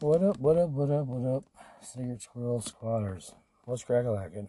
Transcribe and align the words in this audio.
What 0.00 0.22
up, 0.22 0.38
what 0.38 0.56
up, 0.56 0.70
what 0.70 0.90
up, 0.92 1.06
what 1.08 1.28
up? 1.28 1.44
Secret 1.82 2.22
Squirrel 2.22 2.60
Squatters. 2.60 3.34
What's 3.64 3.82
crackalacking? 3.82 4.46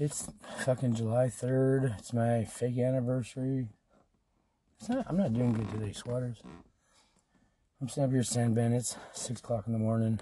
It's 0.00 0.28
fucking 0.64 0.96
July 0.96 1.26
3rd. 1.26 1.96
It's 1.96 2.12
my 2.12 2.42
fake 2.42 2.78
anniversary. 2.78 3.68
It's 4.80 4.88
not, 4.88 5.06
I'm 5.08 5.16
not 5.16 5.32
doing 5.32 5.52
good 5.52 5.70
today, 5.70 5.92
squatters. 5.92 6.42
I'm 7.80 7.88
sitting 7.88 8.02
up 8.02 8.10
here 8.10 8.22
sandband. 8.22 8.74
It's 8.74 8.96
6 9.12 9.38
o'clock 9.38 9.68
in 9.68 9.72
the 9.74 9.78
morning. 9.78 10.18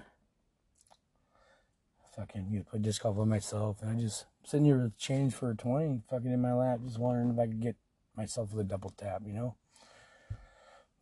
Fucking, 2.15 2.45
you 2.51 2.63
play 2.63 2.77
disc 2.77 3.01
golf 3.01 3.17
by 3.17 3.23
myself. 3.23 3.81
And 3.81 3.89
I 3.89 3.99
just, 3.99 4.27
sitting 4.43 4.67
here 4.67 4.77
with 4.77 4.99
change 4.99 5.33
for 5.33 5.49
a 5.49 5.55
20 5.55 6.03
fucking 6.07 6.31
in 6.31 6.41
my 6.43 6.53
lap, 6.53 6.81
just 6.85 6.99
wondering 6.99 7.31
if 7.31 7.39
I 7.39 7.47
could 7.47 7.63
get 7.63 7.75
myself 8.15 8.53
with 8.53 8.67
a 8.67 8.69
double 8.69 8.91
tap, 8.91 9.23
you 9.25 9.33
know? 9.33 9.55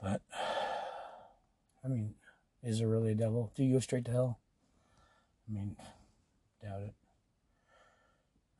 But, 0.02 0.22
I 1.84 1.90
mean, 1.90 2.14
is 2.68 2.80
there 2.80 2.88
really 2.90 3.12
a 3.12 3.16
devil? 3.16 3.50
Do 3.56 3.64
you 3.64 3.76
go 3.76 3.80
straight 3.80 4.04
to 4.06 4.12
hell? 4.12 4.40
I 5.48 5.54
mean, 5.54 5.78
doubt 6.62 6.82
it. 6.82 6.94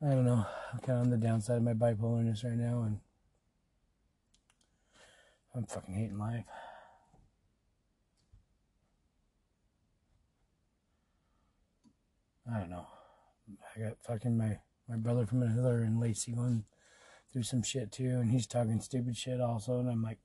I 0.02 0.10
don't 0.10 0.24
know. 0.24 0.46
I'm 0.72 0.78
kind 0.78 0.98
of 0.98 1.04
on 1.04 1.10
the 1.10 1.18
downside 1.18 1.58
of 1.58 1.62
my 1.62 1.74
bipolarness 1.74 2.42
right 2.42 2.56
now, 2.56 2.84
and 2.84 3.00
I'm 5.54 5.66
fucking 5.66 5.94
hating 5.94 6.18
life. 6.18 6.44
I 12.50 12.60
don't 12.60 12.70
know. 12.70 12.86
I 13.76 13.80
got 13.80 14.02
fucking 14.02 14.38
my, 14.38 14.58
my 14.88 14.96
brother 14.96 15.26
from 15.26 15.42
another 15.42 15.82
and 15.82 16.00
Lacey 16.00 16.32
going 16.32 16.64
through 17.30 17.42
some 17.42 17.62
shit 17.62 17.92
too, 17.92 18.20
and 18.20 18.30
he's 18.30 18.46
talking 18.46 18.80
stupid 18.80 19.18
shit 19.18 19.38
also, 19.38 19.80
and 19.80 19.90
I'm 19.90 20.02
like, 20.02 20.18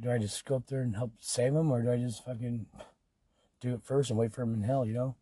do 0.00 0.10
I 0.10 0.18
just 0.18 0.44
go 0.44 0.56
up 0.56 0.66
there 0.66 0.82
and 0.82 0.96
help 0.96 1.12
save 1.20 1.54
him, 1.54 1.70
or 1.70 1.82
do 1.82 1.90
I 1.92 1.96
just 1.96 2.24
fucking 2.24 2.66
do 3.60 3.74
it 3.74 3.84
first 3.84 4.10
and 4.10 4.18
wait 4.18 4.32
for 4.32 4.42
him 4.42 4.54
in 4.54 4.62
hell, 4.62 4.84
you 4.84 4.94
know? 4.94 5.16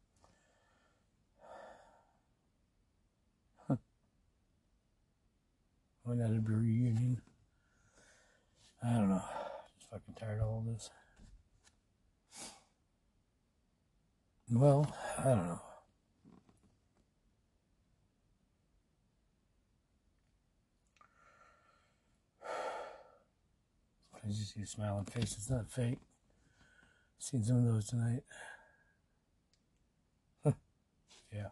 Why 6.05 6.15
not 6.17 6.31
a 6.31 6.41
reunion? 6.41 7.23
I 8.83 8.93
don't 8.93 9.09
know. 9.09 9.23
Just 9.79 9.91
fucking 9.91 10.15
tired 10.21 10.41
of 10.41 10.49
all 10.49 10.65
this. 10.67 10.91
Well, 14.51 14.95
I 15.19 15.25
don't 15.25 15.47
know. 15.47 15.61
I 24.25 24.29
just 24.29 24.55
see 24.55 24.63
a 24.63 24.67
smiling 24.67 25.05
face. 25.05 25.35
It's 25.37 25.51
not 25.51 25.71
fake. 25.71 25.99
Seen 27.19 27.43
some 27.43 27.59
of 27.59 27.65
those 27.67 27.87
tonight. 27.87 28.23
yeah. 31.33 31.49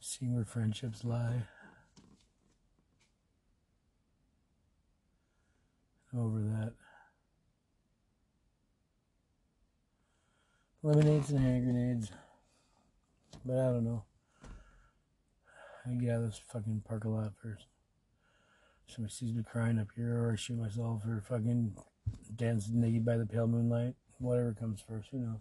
Seeing 0.00 0.34
where 0.34 0.44
friendships 0.44 1.02
lie. 1.02 1.44
Over 6.14 6.40
that. 6.40 6.72
Lemonades 10.82 11.30
and 11.30 11.40
hand 11.40 11.64
grenades. 11.64 12.10
But 13.46 13.54
I 13.54 13.66
don't 13.70 13.84
know. 13.84 14.04
I 15.86 15.94
get 15.94 16.10
out 16.10 16.16
of 16.16 16.22
this 16.26 16.42
fucking 16.52 16.82
parking 16.86 17.14
lot 17.14 17.32
first. 17.42 17.66
Somebody 18.90 19.12
sees 19.12 19.32
me 19.32 19.44
crying 19.44 19.78
up 19.78 19.86
here, 19.94 20.24
or 20.24 20.32
I 20.32 20.36
shoot 20.36 20.58
myself, 20.58 21.02
or 21.06 21.20
fucking 21.20 21.76
dance 22.34 22.68
naked 22.72 23.04
by 23.04 23.16
the 23.16 23.26
pale 23.26 23.46
moonlight. 23.46 23.94
Whatever 24.18 24.52
comes 24.52 24.80
first, 24.80 25.10
who 25.12 25.18
knows? 25.18 25.38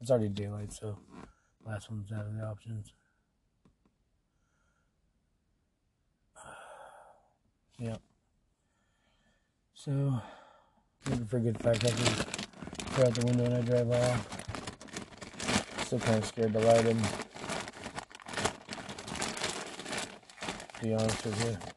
It's 0.00 0.12
already 0.12 0.28
daylight, 0.28 0.72
so 0.72 0.98
last 1.66 1.90
one's 1.90 2.12
out 2.12 2.26
of 2.26 2.36
the 2.36 2.44
options. 2.44 2.92
Yep. 7.80 8.00
So, 9.74 10.20
looking 11.10 11.26
for 11.26 11.38
a 11.38 11.40
good 11.40 11.60
firecrackers. 11.60 12.24
Throw 12.92 13.06
out 13.06 13.14
the 13.14 13.26
window 13.26 13.42
when 13.42 13.54
I 13.54 13.60
drive 13.62 13.90
off. 13.90 14.28
Still 15.84 15.98
kind 15.98 16.18
of 16.18 16.24
scared 16.24 16.52
to 16.52 16.60
light. 16.60 16.84
To 20.74 20.84
be 20.84 20.94
honest 20.94 21.24
with 21.24 21.44
you. 21.44 21.73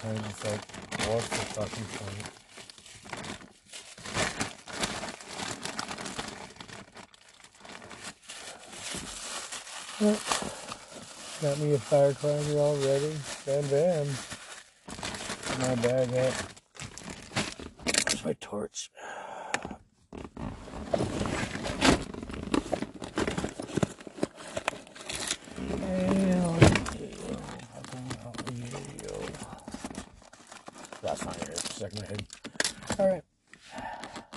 Sometimes 0.00 0.26
it's 0.30 0.44
like, 0.44 0.60
what's 1.08 1.28
the 1.28 1.36
fucking 1.36 1.84
point? 1.98 2.26
Got 11.42 11.58
me 11.58 11.74
a 11.74 11.78
firecracker 11.78 12.58
already. 12.58 13.14
Bam 13.44 13.68
bam. 13.68 14.06
My 15.58 15.74
bag 15.82 16.08
up. 16.14 16.34
Where's 17.84 18.24
my 18.24 18.34
torch? 18.40 18.90
That's 31.02 31.24
not 31.24 31.36
here. 31.36 31.56
Stuck 31.56 31.92
in 31.94 32.02
my 32.02 32.06
head. 32.06 32.26
Alright. 33.00 33.24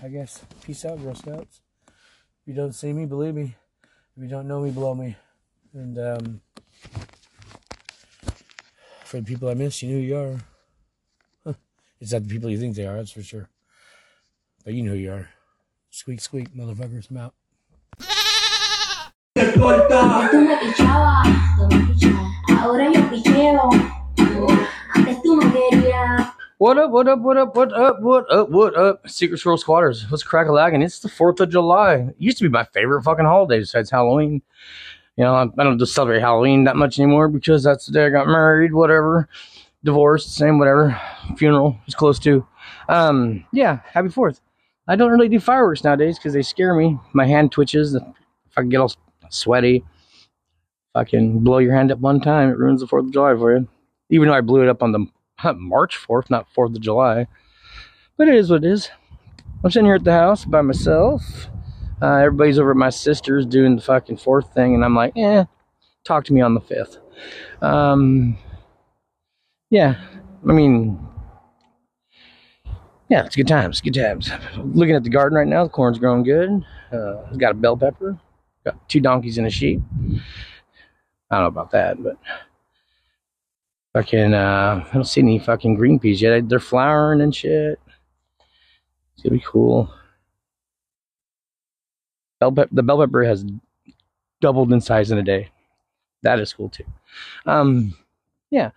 I 0.01 0.02
guess. 0.13 0.41
Peace 0.63 0.85
out, 0.85 1.01
Girl 1.01 1.15
Scouts. 1.15 1.61
If 1.87 2.47
you 2.47 2.53
don't 2.53 2.73
see 2.73 2.93
me, 2.93 3.05
believe 3.05 3.33
me. 3.33 3.55
If 4.15 4.23
you 4.23 4.29
don't 4.29 4.47
know 4.47 4.61
me, 4.61 4.69
blow 4.69 4.93
me. 4.93 5.15
And 5.73 5.97
um, 5.97 6.41
for 9.05 9.17
the 9.17 9.23
people 9.23 9.49
I 9.49 9.55
miss, 9.55 9.81
you 9.81 9.89
know 9.89 9.95
who 9.95 10.01
you 10.01 10.17
are. 10.17 10.39
Huh. 11.43 11.53
It's 11.99 12.13
not 12.13 12.23
the 12.23 12.29
people 12.29 12.49
you 12.49 12.59
think 12.59 12.75
they 12.75 12.85
are, 12.85 12.97
that's 12.97 13.11
for 13.11 13.23
sure. 13.23 13.49
But 14.63 14.75
you 14.75 14.83
know 14.83 14.91
who 14.91 14.97
you 14.97 15.11
are. 15.11 15.29
Squeak, 15.89 16.21
squeak, 16.21 16.53
motherfuckers, 16.55 17.09
I'm 17.09 17.17
out. 17.17 17.33
What 26.63 26.77
up, 26.77 26.91
what 26.91 27.09
up, 27.09 27.19
what 27.19 27.35
up, 27.35 27.57
what 27.57 27.73
up, 27.73 27.99
what 27.99 28.31
up, 28.31 28.49
what 28.49 28.73
up? 28.77 29.09
Secret 29.09 29.37
Squirrel 29.37 29.57
Squatters. 29.57 30.09
What's 30.09 30.23
crack 30.23 30.47
a 30.47 30.53
lagging? 30.53 30.81
It's 30.81 30.99
the 30.99 31.09
4th 31.09 31.41
of 31.41 31.49
July. 31.49 31.95
It 31.95 32.15
used 32.17 32.37
to 32.37 32.45
be 32.45 32.49
my 32.49 32.63
favorite 32.63 33.03
fucking 33.03 33.25
holiday 33.25 33.59
besides 33.59 33.91
Halloween. 33.91 34.41
You 35.17 35.25
know, 35.25 35.35
I, 35.35 35.43
I 35.43 35.63
don't 35.65 35.77
just 35.77 35.93
celebrate 35.93 36.21
Halloween 36.21 36.63
that 36.63 36.77
much 36.77 36.97
anymore 36.97 37.27
because 37.27 37.63
that's 37.63 37.87
the 37.87 37.91
day 37.91 38.05
I 38.05 38.09
got 38.11 38.27
married, 38.27 38.71
whatever. 38.71 39.27
Divorced, 39.83 40.35
same, 40.35 40.57
whatever. 40.57 40.97
Funeral 41.35 41.77
was 41.85 41.95
close 41.95 42.17
to. 42.19 42.47
Um, 42.87 43.45
yeah, 43.51 43.79
happy 43.83 44.07
4th. 44.07 44.39
I 44.87 44.95
don't 44.95 45.11
really 45.11 45.27
do 45.27 45.41
fireworks 45.41 45.83
nowadays 45.83 46.17
because 46.17 46.31
they 46.31 46.43
scare 46.43 46.75
me. 46.75 46.97
My 47.11 47.27
hand 47.27 47.51
twitches. 47.51 47.93
If 47.93 48.03
I 48.55 48.63
get 48.63 48.77
all 48.77 48.93
sweaty, 49.27 49.83
fucking 50.93 51.39
blow 51.39 51.57
your 51.57 51.75
hand 51.75 51.91
up 51.91 51.99
one 51.99 52.21
time, 52.21 52.47
it 52.51 52.57
ruins 52.57 52.79
the 52.79 52.87
4th 52.87 53.07
of 53.07 53.11
July 53.11 53.35
for 53.35 53.53
you. 53.53 53.67
Even 54.09 54.29
though 54.29 54.35
I 54.35 54.39
blew 54.39 54.61
it 54.61 54.69
up 54.69 54.81
on 54.81 54.93
the 54.93 55.05
March 55.57 55.97
4th, 55.97 56.29
not 56.29 56.47
4th 56.55 56.75
of 56.75 56.81
July. 56.81 57.27
But 58.17 58.27
it 58.27 58.35
is 58.35 58.49
what 58.49 58.63
it 58.63 58.71
is. 58.71 58.89
I'm 59.63 59.71
sitting 59.71 59.85
here 59.85 59.95
at 59.95 60.03
the 60.03 60.11
house 60.11 60.45
by 60.45 60.61
myself. 60.61 61.47
Uh, 62.01 62.17
everybody's 62.17 62.59
over 62.59 62.71
at 62.71 62.77
my 62.77 62.89
sister's 62.89 63.45
doing 63.45 63.75
the 63.75 63.81
fucking 63.81 64.17
fourth 64.17 64.53
thing, 64.53 64.75
and 64.75 64.83
I'm 64.83 64.95
like, 64.95 65.13
eh, 65.15 65.45
talk 66.03 66.25
to 66.25 66.33
me 66.33 66.41
on 66.41 66.53
the 66.53 66.59
fifth. 66.59 66.97
Um, 67.61 68.37
yeah, 69.69 69.95
I 70.47 70.51
mean, 70.51 70.99
yeah, 73.09 73.25
it's 73.25 73.35
good 73.35 73.47
times, 73.47 73.79
good 73.79 73.93
times. 73.93 74.29
Looking 74.57 74.95
at 74.95 75.03
the 75.03 75.09
garden 75.09 75.37
right 75.37 75.47
now, 75.47 75.63
the 75.63 75.69
corn's 75.69 75.97
growing 75.97 76.23
good. 76.23 76.65
Uh, 76.91 77.21
got 77.37 77.51
a 77.51 77.55
bell 77.55 77.77
pepper, 77.77 78.17
got 78.65 78.89
two 78.89 78.99
donkeys 78.99 79.37
and 79.37 79.47
a 79.47 79.49
sheep. 79.49 79.81
I 81.31 81.37
don't 81.37 81.43
know 81.43 81.45
about 81.45 81.71
that, 81.71 82.03
but 82.03 82.17
fucking, 83.93 84.33
uh, 84.33 84.85
I 84.89 84.93
don't 84.93 85.05
see 85.05 85.21
any 85.21 85.39
fucking 85.39 85.75
green 85.75 85.99
peas 85.99 86.21
yet. 86.21 86.49
They're 86.49 86.59
flowering 86.59 87.21
and 87.21 87.33
shit. 87.33 87.79
It's 89.13 89.23
gonna 89.23 89.35
be 89.35 89.43
cool. 89.45 89.93
Bell 92.39 92.51
pep- 92.51 92.69
the 92.71 92.83
bell 92.83 92.99
pepper 92.99 93.23
has 93.23 93.45
doubled 94.41 94.73
in 94.73 94.81
size 94.81 95.11
in 95.11 95.17
a 95.17 95.23
day. 95.23 95.49
That 96.23 96.39
is 96.39 96.53
cool 96.53 96.69
too. 96.69 96.85
Um, 97.45 97.95
yeah, 98.49 98.71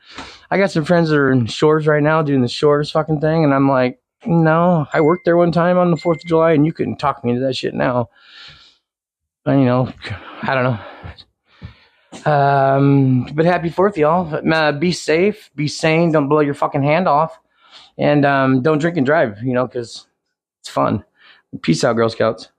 I 0.51 0.59
got 0.59 0.71
some 0.71 0.85
friends 0.85 1.11
that 1.11 1.17
are 1.17 1.33
in 1.33 1.47
Shores 1.47 1.87
right 1.87 2.03
now 2.03 2.23
doing 2.23 2.43
the 2.43 2.49
Shores 2.49 2.91
fucking 2.91 3.21
thing, 3.21 3.45
and 3.45 3.53
I'm 3.53 3.69
like, 3.69 4.01
no, 4.25 4.87
I 4.93 5.01
worked 5.01 5.25
there 5.25 5.37
one 5.37 5.53
time 5.53 5.79
on 5.79 5.91
the 5.91 5.97
Fourth 5.97 6.23
of 6.23 6.29
July, 6.29 6.53
and 6.53 6.65
you 6.65 6.73
couldn't 6.73 6.97
talk 6.97 7.25
me 7.25 7.33
into 7.33 7.45
that 7.45 7.57
shit 7.57 7.75
now. 7.75 8.09
you 9.47 9.65
know, 9.65 9.93
I 10.43 10.55
don't 10.55 10.65
know. 10.65 10.81
Um, 12.25 13.29
but 13.35 13.45
happy 13.45 13.69
Fourth, 13.69 13.99
y'all. 13.99 14.33
Uh, 14.53 14.73
be 14.73 14.93
safe, 14.93 15.51
be 15.57 15.69
sane, 15.69 16.13
don't 16.13 16.29
blow 16.29 16.41
your 16.41 16.55
fucking 16.55 16.83
hand 16.83 17.09
off, 17.09 17.39
and 17.99 18.25
um, 18.25 18.63
don't 18.63 18.79
drink 18.79 18.97
and 18.97 19.05
drive. 19.05 19.43
You 19.43 19.53
know, 19.53 19.67
because 19.67 20.07
it's 20.61 20.69
fun. 20.69 21.05
Peace 21.63 21.85
out, 21.85 21.95
Girl 21.97 22.09
Scouts. 22.09 22.51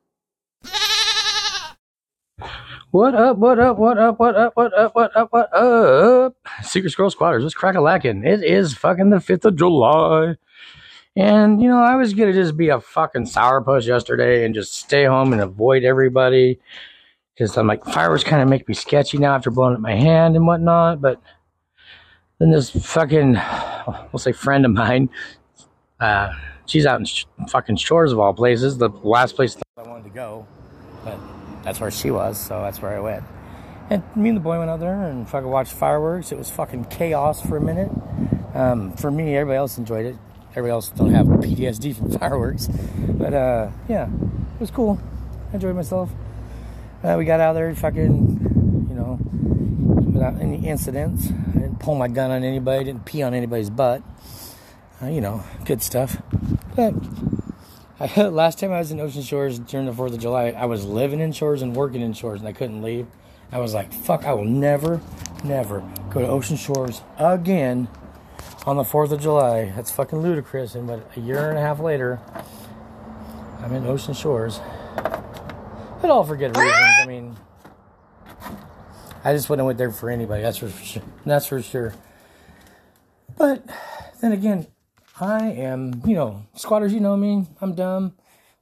What 2.92 3.16
up, 3.16 3.38
what 3.38 3.60
up, 3.60 3.78
what 3.78 3.98
up, 3.98 4.18
what 4.18 4.36
up, 4.36 4.54
what 4.56 4.74
up, 4.74 4.96
what 4.96 5.16
up, 5.16 5.28
what 5.32 5.54
up? 5.54 6.36
Secret 6.64 6.90
Squirrel 6.90 7.12
Squatters, 7.12 7.44
let's 7.44 7.54
crack 7.54 7.76
a 7.76 7.82
lacking. 7.82 8.24
It 8.24 8.44
is 8.44 8.74
fucking 8.74 9.10
the 9.10 9.18
5th 9.18 9.44
of 9.44 9.56
July. 9.58 10.36
And, 11.18 11.62
you 11.62 11.68
know, 11.68 11.82
I 11.82 11.96
was 11.96 12.14
going 12.14 12.32
to 12.32 12.42
just 12.42 12.56
be 12.56 12.70
a 12.70 12.80
fucking 12.80 13.26
sourpuss 13.26 13.86
yesterday 13.86 14.46
and 14.46 14.56
just 14.56 14.74
stay 14.74 15.04
home 15.04 15.34
and 15.34 15.42
avoid 15.42 15.84
everybody. 15.84 16.60
Because 17.38 17.56
I'm 17.56 17.68
like, 17.68 17.86
fireworks 17.86 18.24
kind 18.24 18.42
of 18.42 18.50
make 18.50 18.68
me 18.68 18.74
sketchy 18.74 19.20
now 19.20 19.36
after 19.36 19.52
blowing 19.52 19.76
up 19.76 19.80
my 19.80 19.94
hand 19.94 20.36
and 20.36 20.48
whatnot. 20.48 21.02
But 21.02 21.22
then 22.40 22.50
this 22.50 22.72
fucking, 22.72 23.34
we'll 24.12 24.18
say 24.18 24.32
friend 24.32 24.66
of 24.66 24.72
mine, 24.72 25.10
uh, 26.00 26.32
she's 26.66 26.88
out 26.88 27.00
in 27.00 27.06
sh- 27.06 27.26
fucking 27.50 27.76
shores 27.76 28.12
of 28.12 28.18
all 28.18 28.34
places, 28.34 28.80
the 28.80 28.90
last 28.90 29.36
place 29.36 29.56
I 29.78 29.84
wanted 29.84 30.06
to 30.06 30.10
go. 30.10 30.48
But 31.04 31.20
that's 31.64 31.80
where 31.80 31.92
she 31.92 32.10
was, 32.10 32.40
so 32.40 32.62
that's 32.62 32.82
where 32.82 32.96
I 32.96 33.00
went. 33.00 33.24
And 33.92 34.04
me 34.16 34.30
and 34.30 34.38
the 34.38 34.42
boy 34.42 34.58
went 34.58 34.72
out 34.72 34.80
there 34.80 35.04
and 35.04 35.30
fucking 35.30 35.48
watched 35.48 35.74
fireworks. 35.74 36.32
It 36.32 36.40
was 36.40 36.50
fucking 36.50 36.86
chaos 36.86 37.40
for 37.40 37.58
a 37.58 37.62
minute. 37.62 37.92
Um, 38.56 38.94
for 38.94 39.12
me, 39.12 39.36
everybody 39.36 39.58
else 39.58 39.78
enjoyed 39.78 40.08
it. 40.08 40.16
Everybody 40.52 40.72
else 40.72 40.90
don't 40.90 41.14
have 41.14 41.28
PTSD 41.28 41.96
from 41.96 42.12
fireworks, 42.20 42.68
but 43.10 43.32
uh, 43.32 43.70
yeah, 43.88 44.08
it 44.08 44.60
was 44.60 44.72
cool. 44.72 45.00
I 45.52 45.56
enjoyed 45.56 45.76
myself. 45.76 46.10
Uh, 47.04 47.16
we 47.18 47.26
got 47.26 47.40
out 47.40 47.54
there, 47.54 47.74
fucking, 47.76 48.88
you 48.90 48.96
know, 48.96 49.20
without 50.12 50.42
any 50.42 50.68
incidents. 50.68 51.28
I 51.28 51.60
didn't 51.60 51.80
pull 51.80 51.96
my 51.96 52.08
gun 52.08 52.32
on 52.32 52.44
anybody. 52.44 52.86
Didn't 52.86 53.06
pee 53.06 53.22
on 53.22 53.34
anybody's 53.34 53.70
butt. 53.70 54.02
Uh, 55.02 55.08
you 55.08 55.22
know, 55.22 55.44
good 55.64 55.84
stuff. 55.84 56.18
But 56.76 56.96
I, 58.00 58.22
last 58.28 58.60
time 58.60 58.72
I 58.72 58.80
was 58.80 58.92
in 58.92 59.00
Ocean 59.00 59.22
Shores 59.22 59.60
during 59.60 59.86
the 59.86 59.92
4th 59.92 60.14
of 60.14 60.20
July, 60.20 60.50
I 60.50 60.66
was 60.66 60.86
living 60.86 61.20
in 61.20 61.32
Shores 61.32 61.62
and 61.62 61.76
working 61.76 62.02
in 62.02 62.14
Shores, 62.14 62.40
and 62.40 62.48
I 62.48 62.54
couldn't 62.54 62.82
leave. 62.82 63.08
I 63.52 63.60
was 63.60 63.74
like, 63.74 63.94
fuck, 63.94 64.26
I 64.26 64.34
will 64.34 64.46
never, 64.46 65.00
never 65.44 65.84
go 66.10 66.22
to 66.22 66.28
Ocean 66.28 66.58
Shores 66.58 67.02
again 67.18 67.88
on 68.66 68.76
the 68.76 68.84
4th 68.84 69.12
of 69.12 69.22
July. 69.22 69.72
That's 69.76 69.92
fucking 69.92 70.20
ludicrous. 70.20 70.76
And 70.76 70.88
but 70.88 71.10
a 71.16 71.20
year 71.20 71.50
and 71.50 71.58
a 71.58 71.62
half 71.62 71.80
later, 71.80 72.20
I'm 73.62 73.74
in 73.74 73.86
Ocean 73.86 74.14
Shores. 74.14 74.60
But 76.02 76.12
all 76.12 76.24
for 76.24 76.36
good 76.38 76.56
reasons. 76.56 76.76
I 77.02 77.06
mean, 77.06 77.36
I 79.24 79.34
just 79.34 79.50
wouldn't 79.50 79.66
went 79.66 79.78
there 79.78 79.92
for 79.92 80.10
anybody. 80.10 80.42
That's 80.42 80.58
for 80.58 80.70
sure. 80.70 81.04
That's 81.26 81.48
for 81.48 81.62
sure. 81.62 81.94
But 83.38 83.66
then 84.22 84.32
again, 84.32 84.68
I 85.20 85.52
am, 85.52 86.02
you 86.06 86.16
know, 86.16 86.46
squatters, 86.56 86.94
you 86.94 87.00
know 87.00 87.18
me. 87.18 87.46
I'm 87.60 87.74
dumb. 87.74 88.14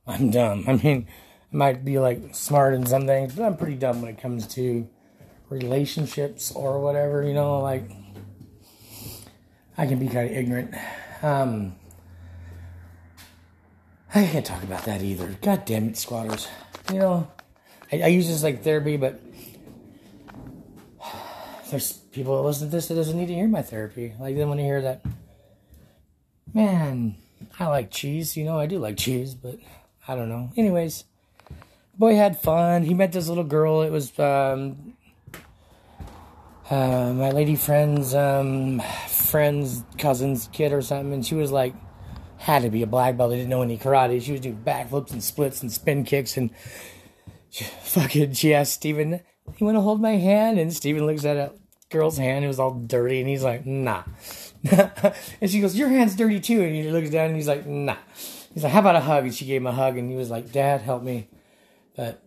I'm 0.08 0.32
dumb. 0.32 0.64
I 0.68 0.74
mean, 0.74 1.08
I 1.54 1.56
might 1.56 1.86
be 1.86 2.00
like 2.00 2.36
smart 2.36 2.74
in 2.74 2.86
some 2.86 3.06
things, 3.06 3.36
but 3.36 3.44
I'm 3.44 3.58
pretty 3.58 3.76
dumb 3.76 4.02
when 4.02 4.10
it 4.10 4.22
comes 4.22 4.48
to 4.56 4.88
relationships 5.50 6.52
or 6.52 6.80
whatever, 6.80 7.24
you 7.24 7.34
know, 7.34 7.60
like 7.60 7.92
I 9.78 9.86
can 9.86 10.00
be 10.00 10.08
kind 10.08 10.30
of 10.30 10.36
ignorant. 10.36 10.74
Um, 11.22 11.76
I 14.14 14.26
can't 14.28 14.46
talk 14.46 14.64
about 14.64 14.86
that 14.86 15.02
either. 15.02 15.36
God 15.42 15.66
damn 15.66 15.90
it, 15.90 15.98
squatters. 15.98 16.48
You 16.92 17.00
know, 17.00 17.28
I, 17.92 18.02
I 18.02 18.08
use 18.08 18.28
this 18.28 18.44
like 18.44 18.64
therapy, 18.64 18.98
but 18.98 19.20
there's 21.70 21.94
people 21.94 22.36
that 22.38 22.48
listen 22.48 22.68
to 22.68 22.72
this 22.72 22.88
that 22.88 22.96
doesn't 22.96 23.18
need 23.18 23.28
to 23.28 23.34
hear 23.34 23.48
my 23.48 23.62
therapy. 23.62 24.14
Like 24.20 24.36
they 24.36 24.46
want 24.46 24.60
to 24.60 24.64
hear 24.64 24.82
that. 24.82 25.02
Man, 26.54 27.16
I 27.60 27.68
like 27.68 27.92
cheese. 27.92 28.38
You 28.38 28.46
know, 28.46 28.60
I 28.60 28.66
do 28.66 28.80
like 28.80 28.98
cheese, 28.98 29.34
but 29.34 29.58
I 30.08 30.16
don't 30.16 30.30
know. 30.30 30.52
Anyways, 30.56 31.06
boy 31.98 32.16
had 32.16 32.40
fun. 32.40 32.84
He 32.84 32.94
met 32.94 33.12
this 33.12 33.28
little 33.28 33.44
girl. 33.44 33.82
It 33.82 33.92
was 33.92 34.18
um, 34.20 34.94
uh, 36.70 37.14
my 37.14 37.32
lady 37.32 37.56
friend's 37.56 38.14
um, 38.14 38.82
friend's 39.08 39.84
cousin's 39.98 40.50
kid 40.54 40.72
or 40.72 40.82
something, 40.82 41.14
and 41.14 41.26
she 41.26 41.36
was 41.36 41.52
like, 41.52 41.74
had 42.46 42.62
to 42.62 42.70
be 42.70 42.84
a 42.84 42.88
black 42.88 43.18
belt. 43.18 43.32
They 43.32 43.38
didn't 43.38 43.50
know 43.50 43.64
any 43.64 43.76
karate. 43.76 44.22
She 44.22 44.32
was 44.32 44.42
doing 44.42 44.62
backflips 44.64 45.12
and 45.12 45.24
splits 45.24 45.64
and 45.64 45.72
spin 45.72 46.04
kicks, 46.04 46.38
and 46.38 46.52
she, 47.50 47.64
fucking, 47.82 48.34
she 48.34 48.54
asked 48.54 48.74
Steven, 48.74 49.20
you 49.58 49.66
want 49.66 49.76
to 49.76 49.82
hold 49.82 50.00
my 50.00 50.18
hand? 50.18 50.60
And 50.60 50.72
Steven 50.72 51.08
looks 51.08 51.26
at 51.26 51.38
a 51.38 51.54
girl's 51.90 52.20
hand. 52.20 52.46
It 52.46 52.48
was 52.48 52.60
all 52.60 52.76
dirty, 52.76 53.20
and 53.20 53.28
he's 53.28 53.44
like, 53.44 53.66
nah. 53.66 54.04
and 54.72 55.50
she 55.50 55.60
goes, 55.60 55.76
your 55.76 55.90
hand's 55.90 56.16
dirty 56.16 56.40
too. 56.40 56.62
And 56.62 56.76
he 56.76 56.84
looks 56.92 57.10
down, 57.10 57.30
and 57.30 57.36
he's 57.36 57.48
like, 57.48 57.66
nah. 57.66 57.98
He's 58.54 58.64
like, 58.64 58.72
how 58.72 58.80
about 58.82 58.96
a 58.96 59.02
hug? 59.02 59.24
And 59.24 59.34
she 59.34 59.46
gave 59.46 59.62
him 59.62 59.68
a 59.68 59.72
hug, 59.72 59.98
and 59.98 60.08
he 60.08 60.16
was 60.16 60.30
like, 60.30 60.52
Dad, 60.52 60.82
help 60.82 61.02
me. 61.02 61.28
But 61.96 62.22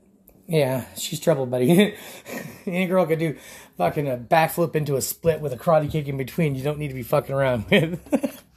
yeah, 0.48 0.86
she's 0.96 1.20
trouble, 1.20 1.46
buddy. 1.46 1.94
Any 2.66 2.86
girl 2.86 3.06
could 3.06 3.20
do 3.20 3.36
fucking 3.76 4.08
a 4.08 4.16
backflip 4.16 4.74
into 4.74 4.96
a 4.96 5.00
split 5.00 5.40
with 5.40 5.52
a 5.52 5.56
karate 5.56 5.88
kick 5.88 6.08
in 6.08 6.16
between. 6.16 6.56
You 6.56 6.64
don't 6.64 6.78
need 6.78 6.88
to 6.88 6.94
be 6.94 7.04
fucking 7.04 7.34
around 7.34 7.66
with. 7.70 8.42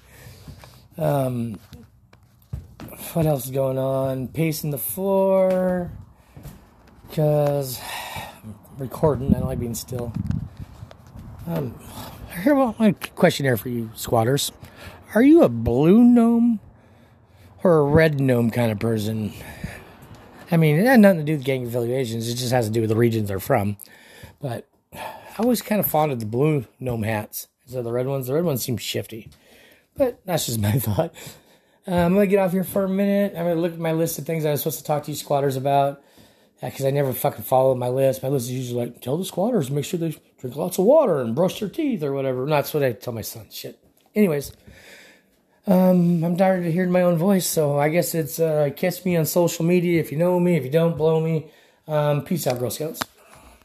um, 1.02 1.60
what 3.14 3.26
else 3.26 3.46
is 3.46 3.52
going 3.52 3.78
on? 3.78 4.28
Pacing 4.28 4.72
the 4.72 4.78
floor. 4.78 5.92
Because 7.10 7.82
I'm 8.44 8.56
recording. 8.78 9.36
I 9.36 9.40
don't 9.40 9.48
like 9.48 9.60
being 9.60 9.76
still. 9.76 10.14
Um, 11.48 11.78
here, 12.44 12.56
well, 12.56 12.76
my 12.80 12.94
questionnaire 13.16 13.58
for 13.58 13.70
you 13.70 13.90
squatters. 13.96 14.52
Are 15.16 15.24
you 15.24 15.44
a 15.44 15.50
blue 15.50 16.04
gnome 16.04 16.60
or 17.64 17.80
a 17.80 17.84
red 17.84 18.22
gnome 18.22 18.52
kind 18.52 18.72
of 18.72 18.80
person? 18.80 19.34
I 20.52 20.58
mean, 20.58 20.78
it 20.78 20.86
had 20.86 21.00
nothing 21.00 21.20
to 21.20 21.26
do 21.26 21.34
with 21.34 21.44
gang 21.44 21.66
affiliations. 21.66 22.30
It 22.30 22.36
just 22.36 22.52
has 22.52 22.66
to 22.68 22.72
do 22.72 22.82
with 22.82 22.90
the 22.90 22.96
regions 22.96 23.28
they're 23.28 23.40
from. 23.40 23.78
But 24.40 24.68
I 24.94 25.36
always 25.40 25.62
kind 25.62 25.80
of 25.80 25.88
fond 25.88 26.12
of 26.12 26.20
the 26.20 26.26
blue 26.26 26.66
gnome 26.80 27.04
hats 27.04 27.48
of 27.74 27.84
the 27.84 27.92
red 27.92 28.08
ones. 28.08 28.28
The 28.28 28.34
red 28.34 28.44
ones 28.44 28.64
seem 28.64 28.78
shifty. 28.78 29.30
But 29.96 30.26
that's 30.26 30.46
just 30.46 30.60
my 30.62 30.74
thought. 30.74 31.14
Uh, 31.88 31.96
I'm 31.96 32.16
to 32.16 32.28
get 32.28 32.40
off 32.40 32.52
here 32.52 32.64
for 32.64 32.84
a 32.84 32.90
minute. 32.90 33.34
I'm 33.36 33.46
to 33.46 33.56
look 33.56 33.74
at 33.74 33.80
my 33.80 33.94
list 33.94 34.20
of 34.20 34.26
things 34.26 34.46
I 34.46 34.52
was 34.52 34.62
supposed 34.62 34.80
to 34.80 34.86
talk 34.86 35.04
to 35.04 35.12
you 35.12 35.18
squatters 35.18 35.56
about. 35.56 36.02
Because 36.62 36.86
I 36.86 36.92
never 36.92 37.12
fucking 37.12 37.44
follow 37.44 37.74
my 37.74 37.90
list. 37.90 38.22
My 38.22 38.30
list 38.30 38.46
is 38.46 38.52
usually 38.52 38.86
like, 38.86 39.02
tell 39.02 39.18
the 39.18 39.26
squatters, 39.26 39.72
make 39.72 39.84
sure 39.84 40.00
they 40.00 40.16
drink 40.38 40.56
lots 40.56 40.78
of 40.78 40.86
water 40.86 41.20
and 41.20 41.34
brush 41.34 41.60
their 41.60 41.70
teeth 41.70 42.04
or 42.04 42.14
whatever. 42.14 42.44
And 42.44 42.52
that's 42.52 42.72
what 42.72 42.84
I 42.84 42.92
tell 42.92 43.14
my 43.14 43.22
son. 43.22 43.48
Shit. 43.50 43.80
Anyways, 44.14 44.52
um, 45.66 46.24
I'm 46.24 46.38
tired 46.38 46.66
of 46.66 46.72
hearing 46.72 46.92
my 46.92 47.02
own 47.02 47.18
voice, 47.18 47.48
so 47.48 47.80
I 47.80 47.90
guess 47.90 48.14
it's 48.14 48.40
uh, 48.40 48.70
catch 48.76 49.04
me 49.06 49.16
on 49.16 49.26
social 49.26 49.66
media 49.66 50.00
if 50.00 50.12
you 50.12 50.18
know 50.18 50.40
me. 50.40 50.56
If 50.56 50.64
you 50.64 50.72
don't, 50.72 50.98
blow 50.98 51.20
me. 51.20 51.48
Um, 51.88 52.24
peace 52.24 52.46
out, 52.46 52.60
Girl 52.60 52.70
Scouts. 52.70 53.02